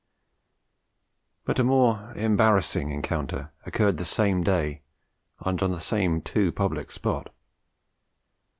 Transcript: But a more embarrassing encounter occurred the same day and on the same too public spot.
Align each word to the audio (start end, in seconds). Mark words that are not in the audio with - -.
But 1.45 1.59
a 1.59 1.63
more 1.63 2.11
embarrassing 2.15 2.89
encounter 2.89 3.51
occurred 3.67 3.97
the 3.97 4.03
same 4.03 4.41
day 4.43 4.81
and 5.41 5.61
on 5.61 5.69
the 5.69 5.79
same 5.79 6.23
too 6.23 6.51
public 6.51 6.91
spot. 6.91 7.29